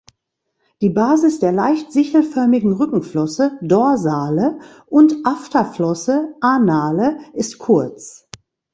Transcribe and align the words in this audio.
Die 0.81 0.89
Basis 0.89 1.37
der 1.37 1.51
leicht 1.51 1.91
sichelförmigen 1.91 2.73
Rückenflosse 2.73 3.59
(Dorsale) 3.61 4.57
und 4.87 5.13
Afterflosse 5.27 6.33
(Anale) 6.41 7.19
ist 7.35 7.59
kurz. 7.59 8.27